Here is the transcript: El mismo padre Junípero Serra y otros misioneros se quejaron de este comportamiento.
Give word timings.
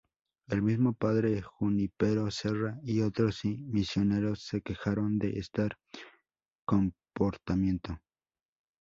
El 0.49 0.63
mismo 0.63 0.93
padre 0.93 1.43
Junípero 1.43 2.31
Serra 2.31 2.79
y 2.81 3.01
otros 3.01 3.41
misioneros 3.45 4.41
se 4.41 4.63
quejaron 4.63 5.19
de 5.19 5.37
este 5.37 5.69
comportamiento. 6.65 7.99